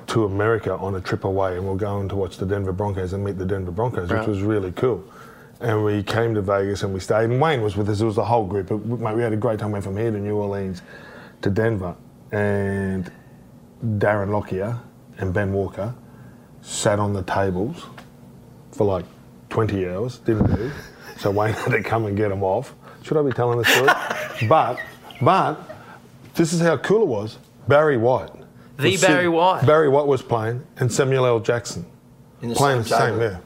[0.07, 3.13] to America on a trip away and we are going to watch the Denver Broncos
[3.13, 4.21] and meet the Denver Broncos, Right.
[4.21, 5.05] which was really cool.
[5.61, 7.25] And we came to Vegas and we stayed.
[7.25, 8.01] And Wayne was with us.
[8.01, 8.69] It was the whole group.
[8.69, 9.73] But, mate, we had a great time.
[9.73, 10.83] Went from here to New Orleans
[11.43, 11.97] to Denver.
[12.31, 13.11] And
[13.85, 14.79] Darren Lockyer
[15.19, 15.95] and Ben Walker
[16.63, 17.87] sat on the tables
[18.71, 19.05] for like
[19.51, 20.71] 20 hours, didn't do.
[21.19, 22.75] So Wayne had to come and get them off.
[23.03, 23.91] Should I be telling this story?
[24.49, 24.79] but,
[25.21, 25.77] but,
[26.35, 27.39] this is how cool it was.
[27.67, 28.31] Barry White.
[28.79, 29.67] The was Barry sitting- White.
[29.67, 31.41] Barry White was playing, and Samuel L.
[31.41, 31.85] Jackson
[32.43, 33.33] In the playing same the same, table.
[33.33, 33.39] yeah.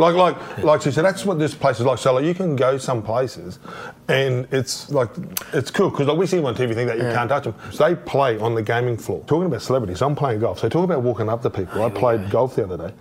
[0.00, 1.98] Like, like, like she said, that's what this place is like.
[1.98, 3.58] So, like, you can go some places,
[4.06, 5.08] and it's like,
[5.52, 7.54] it's cool because like we see them on TV, think that you can't touch them.
[7.72, 9.24] So they play on the gaming floor.
[9.26, 10.60] Talking about celebrities, I'm playing golf.
[10.60, 11.82] So talk about walking up to people.
[11.82, 12.94] I played golf the other day.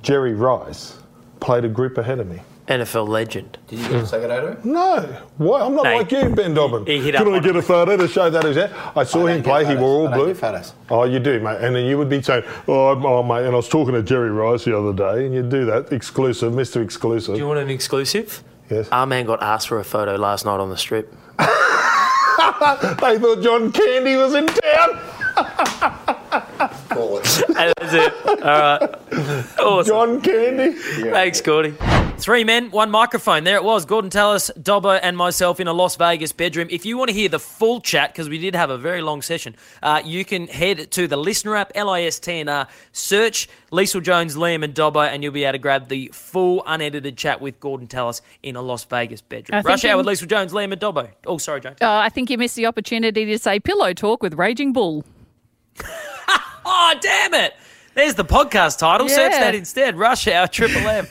[0.00, 0.96] Jerry Rice
[1.40, 2.40] played a group ahead of me.
[2.68, 3.56] NFL legend.
[3.66, 5.00] Did you say that No,
[5.38, 5.62] why?
[5.62, 6.84] I'm not No, like you, Ben Dobbin.
[6.86, 8.70] he hit Can up I on get a photo to show that is it?
[8.94, 9.64] I saw I him don't play.
[9.64, 10.12] get He wore all photos.
[10.12, 10.26] I don't blue.
[10.34, 10.72] get photos.
[10.90, 11.58] Oh, you do, mate.
[11.62, 14.02] And then you would be saying, "Oh, I'm- oh, mate," and I was talking to
[14.02, 17.34] Jerry Rice the other day, and you'd do that exclusive, Mister Exclusive.
[17.36, 18.42] Do you want an exclusive?
[18.70, 18.88] yes.
[18.92, 21.10] Our man got asked for a photo last night on the strip.
[21.38, 21.44] they
[23.18, 25.00] thought John Candy was in town.
[26.90, 27.24] Call it.
[27.48, 28.12] That was it.
[28.26, 28.94] All right.
[29.58, 29.86] Awesome.
[29.86, 30.72] John Candy.
[30.72, 31.74] Thanks, Gordy.
[32.18, 33.44] Three men, one microphone.
[33.44, 33.84] There it was.
[33.84, 36.66] Gordon Tallis, Dobbo, and myself in a Las Vegas bedroom.
[36.68, 39.22] If you want to hear the full chat, because we did have a very long
[39.22, 39.54] session,
[39.84, 45.08] uh, you can head to the listener app, L-I-S-T-N-R, search Liesl Jones, Liam, and Dobbo,
[45.08, 48.62] and you'll be able to grab the full unedited chat with Gordon Tallis in a
[48.62, 49.62] Las Vegas bedroom.
[49.62, 51.08] Rush hour with Liesl Jones, Liam, and Dobbo.
[51.24, 51.76] Oh, sorry, James.
[51.80, 55.04] Uh, I think you missed the opportunity to say pillow talk with Raging Bull.
[56.70, 57.54] Oh, damn it!
[57.94, 59.08] There's the podcast title.
[59.08, 59.96] Search that instead.
[59.96, 61.06] Rush Hour Triple M.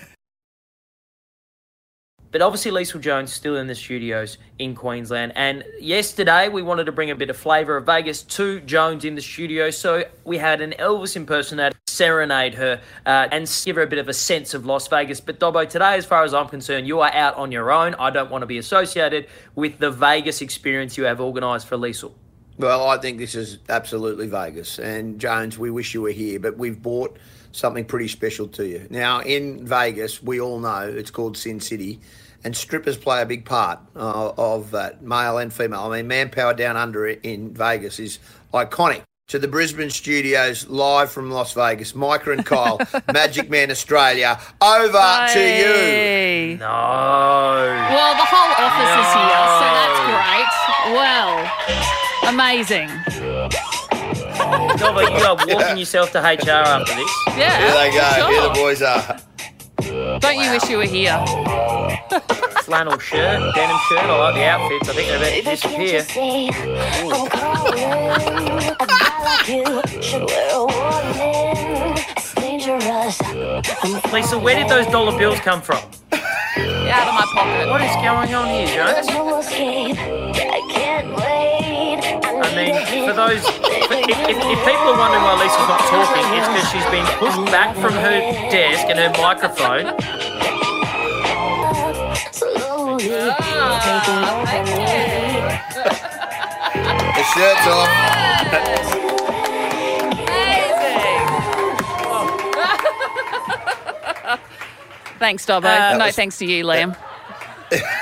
[2.38, 5.32] But obviously, Liesl Jones still in the studios in Queensland.
[5.36, 9.16] And yesterday, we wanted to bring a bit of flavour of Vegas to Jones in
[9.16, 9.72] the studio.
[9.72, 14.08] So we had an Elvis impersonator serenade her uh, and give her a bit of
[14.08, 15.20] a sense of Las Vegas.
[15.20, 17.96] But Dobbo, today, as far as I'm concerned, you are out on your own.
[17.96, 22.12] I don't want to be associated with the Vegas experience you have organised for Liesl.
[22.60, 24.78] Well, I think this is absolutely Vegas.
[24.78, 27.18] And Jones, we wish you were here, but we've bought
[27.52, 28.86] something pretty special to you.
[28.92, 32.00] Now, in Vegas, we all know it's called Sin City,
[32.44, 35.82] and strippers play a big part uh, of that, male and female.
[35.82, 38.20] I mean, Manpower Down Under in Vegas is
[38.54, 39.04] iconic.
[39.30, 42.80] To the Brisbane studios, live from Las Vegas, Micah and Kyle,
[43.14, 46.58] Magic Men Australia, over to you.
[46.58, 46.66] No.
[47.92, 50.48] Well, the whole office is here, so that's great.
[50.96, 51.44] Well,
[52.30, 52.88] amazing.
[54.78, 57.12] Dobbo, you are walking yourself to HR after this.
[57.36, 57.60] Yeah.
[57.60, 58.10] Here they go.
[58.16, 58.32] sure.
[58.32, 59.20] Here the boys are.
[60.20, 61.18] Don't you wish you were here?
[62.68, 64.00] flannel shirt, denim shirt.
[64.00, 64.90] I like the outfits.
[64.90, 66.06] I think they're about to disappear.
[67.14, 67.80] I'm calling
[68.68, 71.96] a guy like you should wear a warning.
[72.18, 73.22] It's dangerous.
[73.22, 75.78] I'm Liesl, where did those dollar bills come from?
[75.78, 77.70] Out of my pocket.
[77.70, 79.08] What is going on here, Jones?
[82.58, 82.74] Mean,
[83.08, 86.90] for those, if, if, if people are wondering why Liesl's not talking, it's because she's
[86.90, 89.86] been pushed back from her desk and her microphone.
[92.34, 94.58] slowly Ah, taking over.
[97.14, 98.98] The shirt's off.
[105.20, 105.66] Thanks, Dobbo.
[105.66, 106.96] Uh, no, was- thanks to you, Liam.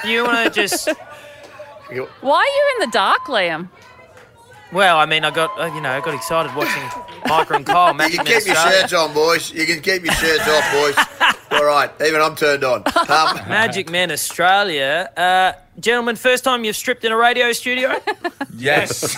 [0.06, 0.88] You want to just,
[2.22, 3.70] Why are you in the dark, Liam?
[4.76, 6.84] Well, I mean, I got, uh, you know, I got excited watching
[7.30, 8.80] Micah and Kyle You matching can keep your Australia.
[8.82, 9.54] shirts on, boys.
[9.54, 11.36] You can keep your shirts off, boys.
[11.52, 12.84] All right, even I'm turned on.
[13.10, 15.10] Um, Magic Men Australia.
[15.16, 17.96] Uh, gentlemen, first time you've stripped in a radio studio?
[18.58, 19.16] Yes.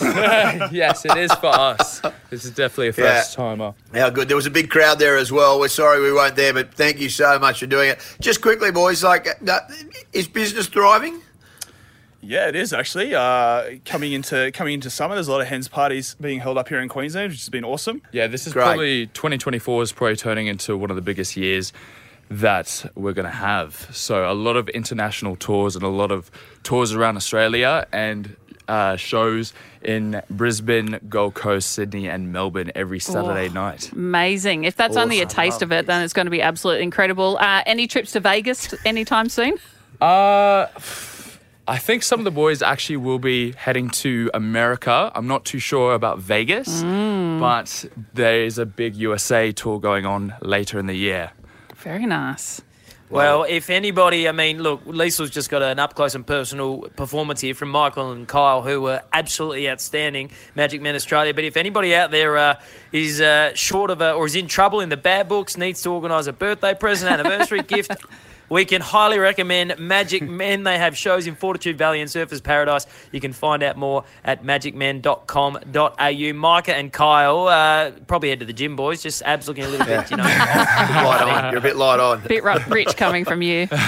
[0.72, 2.02] yes, it is for us.
[2.30, 3.18] This is definitely a Yeah.
[3.20, 3.74] first timer.
[3.96, 4.28] how good.
[4.28, 5.60] There was a big crowd there as well.
[5.60, 8.00] We're sorry we weren't there, but thank you so much for doing it.
[8.22, 9.60] Just quickly, boys, like, uh,
[10.14, 11.22] is business thriving?
[12.22, 13.14] Yeah, it is actually.
[13.14, 16.68] Uh, coming into coming into summer, there's a lot of hens parties being held up
[16.68, 18.02] here in Queensland, which has been awesome.
[18.12, 18.64] Yeah, this is Great.
[18.64, 21.74] probably 2024 is probably turning into one of the biggest years
[22.30, 23.88] that we're going to have.
[23.92, 26.30] So a lot of international tours and a lot of
[26.64, 28.36] tours around Australia and
[28.68, 33.92] uh, shows in Brisbane, Gold Coast, Sydney, and Melbourne every Saturday night.
[33.94, 34.66] Amazing.
[34.66, 37.38] If that's only a taste of it, then it's going to be absolutely incredible.
[37.38, 39.54] Uh, any trips to Vegas anytime soon?
[40.02, 40.68] Uh,
[41.70, 45.12] I think some of the boys actually will be heading to America.
[45.14, 50.34] I'm not too sure about Vegas, but there is a big USA tour going on
[50.42, 51.32] later in the year.
[51.76, 52.62] Very nice.
[53.10, 57.40] Well, if anybody, I mean, look, Liesl's just got an up close and personal performance
[57.40, 61.34] here from Michael and Kyle, who were absolutely outstanding, Magic Men Australia.
[61.34, 62.60] But if anybody out there uh,
[62.92, 65.90] is uh, short of a, or is in trouble in the bad books, needs to
[65.90, 67.92] organise a birthday present, anniversary gift,
[68.50, 70.64] we can highly recommend Magic Men.
[70.64, 72.86] They have shows in Fortitude Valley and Surfers Paradise.
[73.12, 76.34] You can find out more at magicmen.com.au.
[76.34, 79.02] Micah and Kyle, uh, probably head to the gym, boys.
[79.02, 80.24] Just abs looking a little bit, you know.
[80.24, 81.52] Light on.
[81.52, 82.24] You're a bit light on.
[82.24, 83.68] A bit rich coming from you.
[83.68, 83.80] Big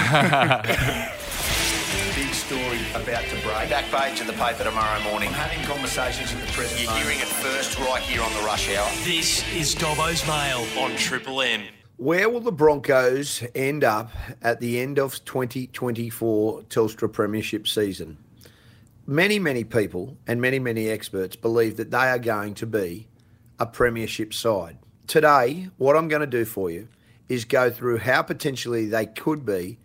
[2.34, 3.70] story about to break.
[3.70, 5.28] Back page of the paper tomorrow morning.
[5.28, 8.74] I'm having conversations at the present You're hearing it first right here on the rush
[8.74, 8.88] hour.
[9.04, 11.62] This is Dobbo's Mail on Triple M.
[12.00, 14.10] Where will the Broncos end up
[14.40, 18.16] at the end of 2024 Telstra Premiership season?
[19.06, 23.06] Many, many people and many, many experts believe that they are going to be
[23.58, 24.78] a Premiership side.
[25.08, 26.88] Today, what I'm going to do for you
[27.28, 29.78] is go through how potentially they could be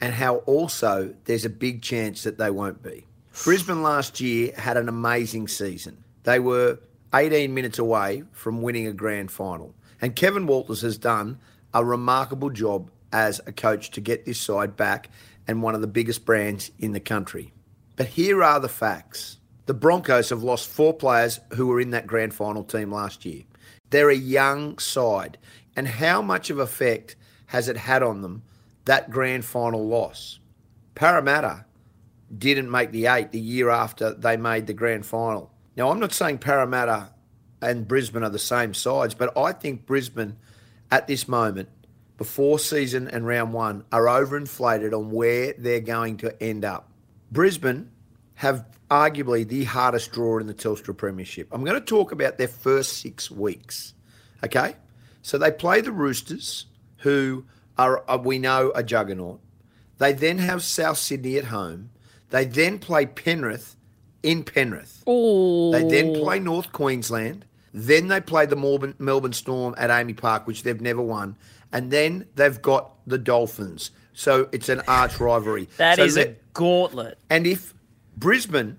[0.00, 3.06] and how also there's a big chance that they won't be.
[3.44, 6.02] Brisbane last year had an amazing season.
[6.24, 6.80] They were
[7.14, 9.72] 18 minutes away from winning a grand final.
[10.00, 11.38] And Kevin Walters has done
[11.74, 15.10] a remarkable job as a coach to get this side back
[15.46, 17.52] and one of the biggest brands in the country.
[17.96, 19.38] But here are the facts.
[19.66, 23.42] The Broncos have lost four players who were in that grand final team last year.
[23.90, 25.38] They're a young side.
[25.76, 28.42] And how much of effect has it had on them,
[28.84, 30.38] that grand final loss?
[30.94, 31.64] Parramatta
[32.36, 35.52] didn't make the eight the year after they made the grand final.
[35.76, 37.12] Now, I'm not saying Parramatta
[37.62, 40.36] and Brisbane are the same sides, but I think Brisbane
[40.90, 41.68] at this moment,
[42.18, 46.90] before season and round one, are overinflated on where they're going to end up.
[47.30, 47.90] Brisbane
[48.34, 51.48] have arguably the hardest draw in the Telstra Premiership.
[51.52, 53.94] I'm going to talk about their first six weeks.
[54.44, 54.74] Okay?
[55.22, 56.66] So they play the Roosters,
[56.98, 57.44] who
[57.78, 59.40] are, uh, we know, a juggernaut.
[59.98, 61.90] They then have South Sydney at home.
[62.30, 63.76] They then play Penrith
[64.22, 65.02] in Penrith.
[65.06, 65.72] Oh.
[65.72, 67.44] They then play North Queensland.
[67.72, 71.36] Then they play the Melbourne, Melbourne Storm at AAMI Park, which they've never won.
[71.72, 73.92] And then they've got the Dolphins.
[74.12, 75.68] So it's an arch rivalry.
[75.76, 77.18] That so is a gauntlet.
[77.30, 77.74] and if
[78.16, 78.78] Brisbane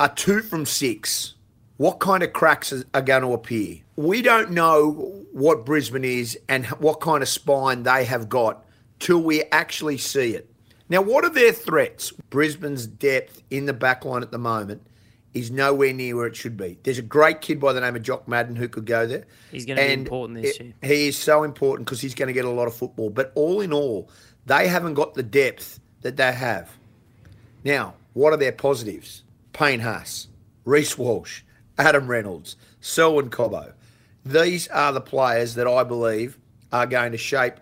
[0.00, 1.34] are two from six,
[1.76, 3.78] what kind of cracks are- are going to appear?
[3.96, 8.64] We don't know what Brisbane is and what kind of spine they have got
[8.98, 10.50] till we actually see it.
[10.88, 12.12] Now, what are their threats?
[12.30, 14.82] Brisbane's depth in the back line at the moment
[15.34, 16.78] is nowhere near where it should be.
[16.82, 19.26] There's a great kid by the name of Jock Madden who could go there.
[19.50, 20.74] He's gonna be important this it- year.
[20.82, 23.10] He is so important because he's going to get a lot of football.
[23.10, 24.10] But all in all,
[24.46, 26.70] they haven't got the depth that they have.
[27.64, 29.22] Now, what are their positives?
[29.52, 30.28] Payne Haas,
[30.64, 31.42] Reece Walsh,
[31.76, 33.72] Adam Reynolds, Selwyn Cobbo.
[34.24, 36.38] These are the players that I believe
[36.72, 37.54] are going to shape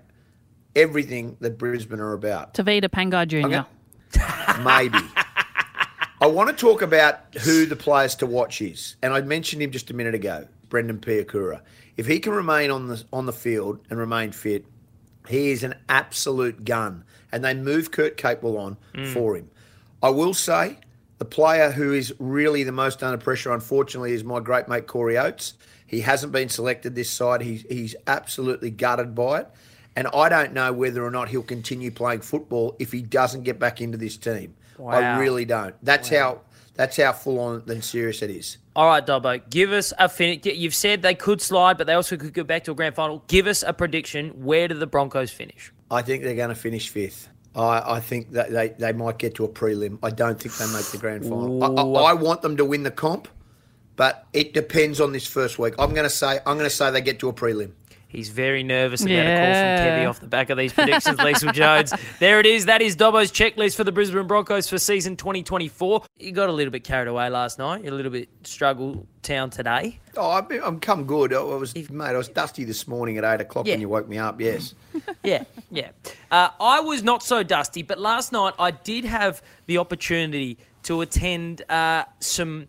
[0.74, 2.54] everything that Brisbane are about.
[2.54, 3.66] Tevita Pangai Jr.
[4.62, 4.98] Maybe.
[6.26, 9.70] I want to talk about who the players to watch is, and I mentioned him
[9.70, 11.60] just a minute ago, Brendan Piakura.
[11.96, 14.64] If he can remain on the on the field and remain fit,
[15.28, 19.12] he is an absolute gun, and they move Kurt Capewell on Mm.
[19.12, 19.48] for him.
[20.02, 20.78] I will say
[21.18, 25.16] the player who is really the most under pressure, unfortunately, is my great mate Corey
[25.16, 25.54] Oates.
[25.86, 27.40] He hasn't been selected this side.
[27.42, 29.48] He's he's absolutely gutted by it,
[29.94, 33.60] and I don't know whether or not he'll continue playing football if he doesn't get
[33.60, 34.56] back into this team.
[34.84, 35.74] I really don't.
[35.82, 36.40] That's how
[36.74, 38.58] that's how full on and serious it is.
[38.74, 40.40] All right, Dobbo, give us a fin.
[40.44, 43.24] You've said they could slide, but they also could go back to a grand final.
[43.28, 44.44] Give us a prediction.
[44.44, 45.72] Where do the Broncos finish?
[45.90, 47.30] I think they're going to finish fifth.
[47.54, 49.98] I, I think that they, they might get to a prelim.
[50.02, 51.64] I don't think they make the grand final.
[51.64, 53.28] I, I, I want them to win the comp,
[53.96, 55.74] but it depends on this first week.
[55.78, 57.72] I'm going to say I'm going to say they get to a prelim.
[58.16, 61.52] He's very nervous about a call from Kevy off the back of these predictions, Liesl
[61.52, 61.92] Jones.
[62.18, 62.64] There it is.
[62.64, 66.02] That is Dobbo's checklist for the Brisbane Broncos for season 2024.
[66.18, 67.84] You got a little bit carried away last night.
[67.84, 69.98] You're a little bit struggle town today.
[70.16, 71.34] Oh, I've been, I'm come good.
[71.34, 72.06] I was mate.
[72.06, 73.74] I was dusty this morning at eight o'clock Yeah.
[73.74, 74.40] when you woke me up.
[74.40, 74.74] Yes.
[75.22, 75.90] yeah, yeah.
[76.30, 81.02] Uh, I was not so dusty, but last night I did have the opportunity to
[81.02, 82.68] attend uh, some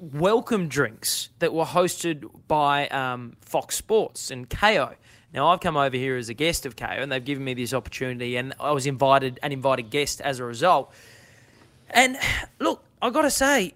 [0.00, 4.94] welcome drinks that were hosted by um, Fox Sports and Kayo.
[5.32, 7.74] Now I've come over here as a guest of Kayo, and they've given me this
[7.74, 10.92] opportunity, and I was invited an invited guest as a result.
[11.90, 12.18] And
[12.58, 13.74] look, I got to say,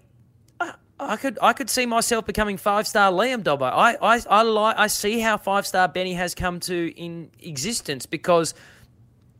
[0.59, 3.63] I, I could I could see myself becoming five star Liam Dobbo.
[3.71, 8.05] I I I, like, I see how five star Benny has come to in existence
[8.05, 8.55] because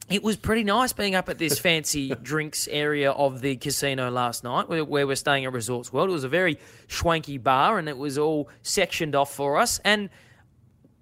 [0.09, 4.43] it was pretty nice being up at this fancy drinks area of the casino last
[4.43, 6.09] night where, where we're staying at Resorts World.
[6.09, 9.79] It was a very swanky bar and it was all sectioned off for us.
[9.83, 10.09] And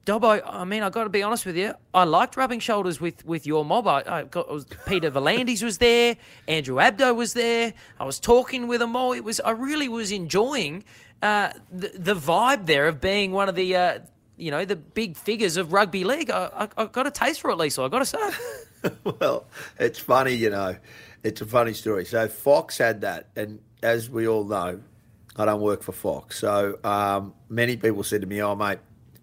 [0.06, 1.74] Dobbo, I mean, I got to be honest with you.
[1.94, 3.88] I liked rubbing shoulders with with your mob.
[3.88, 7.74] I, I got was, Peter V'landys was there, Andrew Abdo was there.
[8.00, 9.14] I was talking with them all.
[9.14, 10.84] It was I really was enjoying
[11.22, 14.00] uh, the the vibe there of being one of the uh,
[14.36, 16.30] you know the big figures of rugby league.
[16.30, 17.86] I, I, I got a taste for it, Liesl.
[17.86, 18.18] I got to say.
[19.20, 19.46] well,
[19.80, 20.76] it's funny, you know.
[21.24, 22.06] It's a funny story.
[22.06, 24.82] So Fox had that, and as we all know,
[25.36, 26.40] I don't work for Fox.
[26.40, 28.80] So um, many people said to me, "Oh, mate,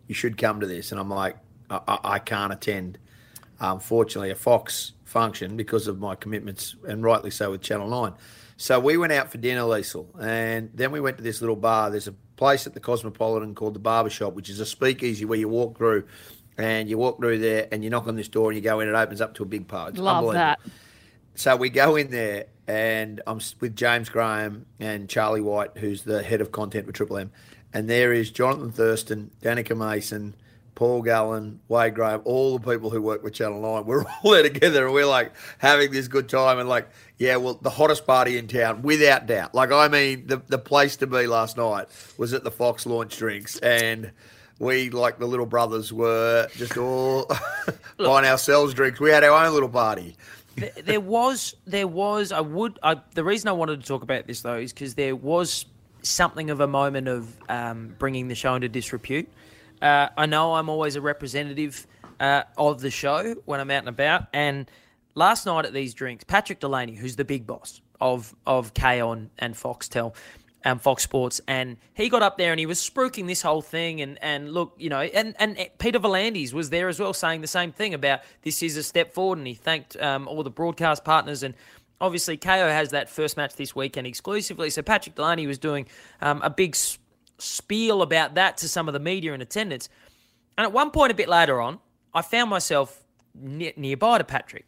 [0.07, 1.37] you should come to this," and I'm like,
[1.69, 2.99] "I, I, can't attend."
[3.61, 8.15] Unfortunately, a Fox function because of my commitments, and rightly so with Channel Nine.
[8.57, 11.91] So we went out for dinner, Liesl, and then we went to this little bar.
[11.91, 15.39] There's a place at the Cosmopolitan called the Barber Shop, which is a speakeasy where
[15.39, 16.07] you walk through,
[16.61, 18.89] and you walk through there, and you knock on this door, and you go in.
[18.89, 19.91] It opens up to a big pub.
[19.91, 20.61] It's Love that.
[21.35, 26.23] So we go in there, and I'm with James Graham and Charlie White, who's the
[26.23, 27.33] head of content for Triple M,
[27.73, 30.35] and there is Jonathan Thurston, Danika Mason,
[30.75, 34.43] Paul Gallen, Wade Graham, all the people who work with Channel 9, we're all there
[34.43, 38.39] together and we're like having this good time and like, yeah, well, the hottest party
[38.39, 39.55] in town, without doubt.
[39.55, 43.19] Like, I mean, the, the place to be last night was at the Fox launch
[43.19, 44.11] drinks and
[44.61, 47.29] we, like the little brothers, were just all
[47.99, 49.01] buying ourselves drinks.
[49.01, 50.17] We had our own little party.
[50.55, 54.27] there, there was there was I would I, the reason I wanted to talk about
[54.27, 55.65] this though is because there was
[56.03, 59.29] something of a moment of um, bringing the show into disrepute.
[59.81, 61.87] Uh, I know I'm always a representative
[62.21, 64.71] uh, of the show when I'm out and about, and
[65.15, 69.55] last night at these drinks, Patrick Delaney, who's the big boss of of Kayo and
[69.55, 70.15] Foxtel,
[70.65, 74.01] um, Fox Sports, and he got up there and he was spruiking this whole thing.
[74.01, 77.47] And, and look, you know, and, and Peter V'landys was there as well saying the
[77.47, 79.39] same thing about this is a step forward.
[79.39, 81.43] And he thanked um, all the broadcast partners.
[81.43, 81.55] And
[82.01, 84.71] obviously, Kayo has that first match this weekend exclusively.
[84.71, 85.87] So Patrick Delaney was doing
[86.21, 86.77] um, a big
[87.39, 89.89] spiel about that to some of the media in attendance.
[90.59, 91.79] And at one point, a bit later on,
[92.13, 93.03] I found myself
[93.35, 94.67] ne- nearby to Patrick.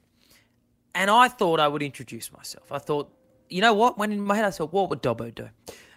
[0.95, 2.71] And I thought I would introduce myself.
[2.71, 3.11] I thought,
[3.53, 3.99] you know what?
[3.99, 5.49] When in my head, I thought, what would Dobbo do?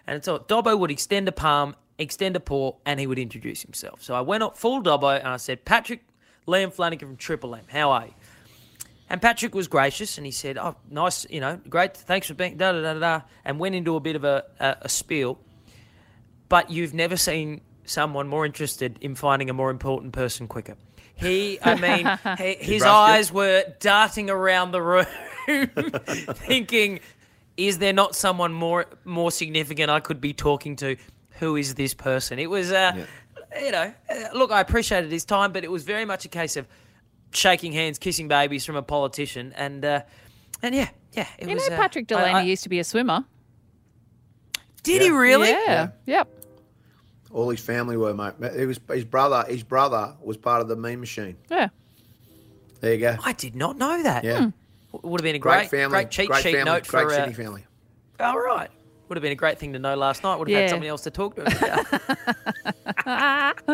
[0.06, 4.02] And so Dobbo would extend a palm, extend a paw, and he would introduce himself.
[4.02, 6.04] So I went up full Dobbo and I said, Patrick,
[6.46, 8.14] Liam Flanagan from Triple M, how are you?
[9.08, 12.56] And Patrick was gracious and he said, Oh, nice, you know, great, thanks for being
[12.56, 15.38] da da da da, da," and went into a bit of a, a, a spiel.
[16.48, 20.76] But you've never seen someone more interested in finding a more important person quicker.
[21.14, 25.06] He, I mean, he, his eyes were darting around the room,
[26.34, 27.00] thinking,
[27.56, 30.96] "Is there not someone more more significant I could be talking to?
[31.40, 33.04] Who is this person?" It was, uh,
[33.60, 36.56] you know, uh, look, I appreciated his time, but it was very much a case
[36.56, 36.66] of
[37.32, 40.00] shaking hands, kissing babies from a politician, and uh,
[40.62, 41.68] and yeah, yeah, it You was.
[41.68, 43.24] know, uh, Patrick I- Delaney I- used to be a swimmer.
[44.82, 45.50] did he really?
[45.50, 45.88] Yeah.
[46.06, 46.28] Yep.
[47.32, 48.34] All his family were, mate.
[48.56, 49.44] It was his brother.
[49.48, 51.36] His brother was part of the Mean Machine.
[51.50, 51.68] Yeah.
[52.80, 53.16] There you go.
[53.24, 54.24] I did not know that.
[54.24, 54.50] Yeah.
[54.92, 55.88] Would have been a Great, great, family.
[55.96, 56.64] great cheat great sheet family.
[56.64, 57.12] note great for.
[57.12, 57.64] Uh, Sydney family.
[58.20, 58.70] all right.
[59.08, 60.36] Would have been a great thing to know last night.
[60.36, 60.60] Would have Yeah.
[60.62, 61.42] had somebody else to talk to
[63.04, 63.66] about.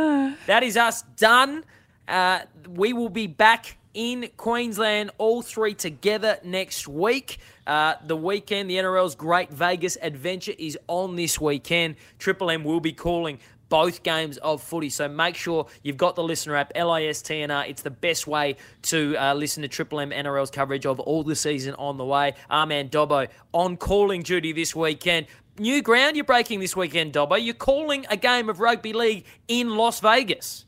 [0.46, 1.64] that is us done.
[2.08, 7.38] Uh, we will be back in Queensland, all three together next week.
[7.66, 11.96] Uh, the weekend, the NRL's Great Vegas Adventure is on this weekend.
[12.18, 13.38] Triple M will be calling
[13.72, 14.90] both games of footy.
[14.90, 17.70] So make sure you've got the listener app, LISTNR.
[17.70, 21.34] It's the best way to uh, listen to Triple M NRL's coverage of all the
[21.34, 22.34] season on the way.
[22.50, 25.26] Armand Dobbo on calling duty this weekend.
[25.58, 27.42] New ground you're breaking this weekend, Dobbo.
[27.42, 30.66] You're calling a game of rugby league in Las Vegas.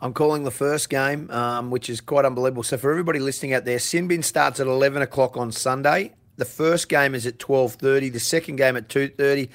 [0.00, 2.64] I'm calling the first game, um, which is quite unbelievable.
[2.64, 6.14] So for everybody listening out there, Sinbin starts at 11 o'clock on Sunday.
[6.38, 8.12] The first game is at 12:30.
[8.12, 9.48] The second game at 2:30.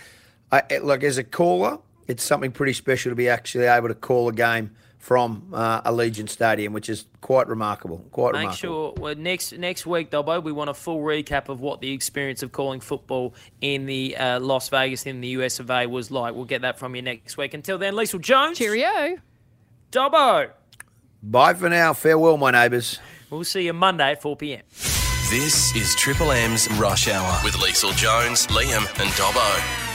[0.53, 4.29] I, like as a caller, it's something pretty special to be actually able to call
[4.29, 7.99] a game from uh, Allegiant Stadium, which is quite remarkable.
[8.11, 8.49] Quite remarkable.
[8.49, 8.93] Make remarkable.
[8.95, 12.43] sure well, next next week, Dobbo, we want a full recap of what the experience
[12.43, 16.35] of calling football in the uh, Las Vegas in the US of A was like.
[16.35, 17.53] We'll get that from you next week.
[17.53, 18.57] Until then, Liesl Jones.
[18.57, 19.17] Cheerio.
[19.91, 20.51] Dobbo.
[21.23, 21.93] Bye for now.
[21.93, 22.99] Farewell, my neighbours.
[23.29, 24.61] We'll see you Monday at 4 p.m.
[25.29, 29.86] This is Triple M's Rush Hour with Liesl Jones, Liam, and Dobbo.